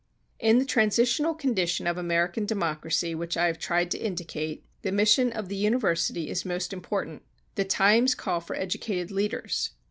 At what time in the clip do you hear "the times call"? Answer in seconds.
7.53-8.39